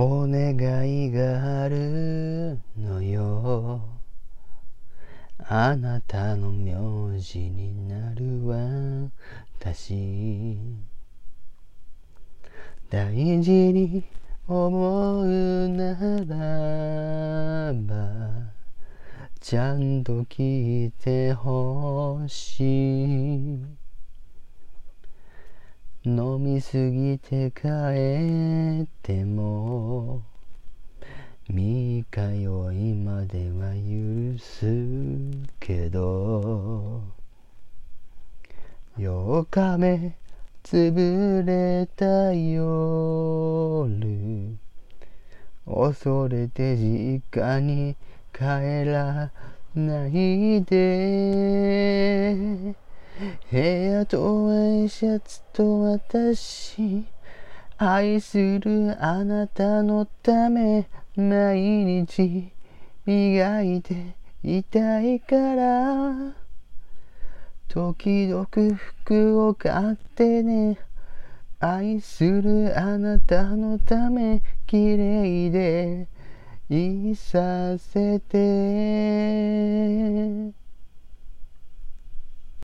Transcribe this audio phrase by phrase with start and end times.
[0.00, 0.54] お願
[0.88, 3.82] いがあるのよ。
[5.38, 8.46] あなたの名字になる
[9.58, 10.56] 私
[12.88, 14.04] 大事に
[14.46, 18.52] 思うならば
[19.40, 23.78] ちゃんと聞いてほしい。
[26.04, 27.68] 飲みすぎて帰
[28.84, 29.37] っても
[31.98, 34.66] 三日酔いまでは許す
[35.58, 37.02] けど。
[38.96, 40.14] 8日目
[40.62, 43.88] 潰れた夜。
[45.66, 47.96] 恐れて実家に
[48.32, 49.32] 帰ら
[49.74, 52.36] ないで。
[53.50, 57.04] 部屋とワイシャツと私
[57.76, 60.86] 愛するあなたのため。
[61.18, 62.52] 毎日
[63.04, 66.36] 磨いていたいから
[67.66, 70.78] 時々服を買ってね
[71.58, 76.06] 愛するあなたのため綺麗で
[76.70, 78.38] いさせて。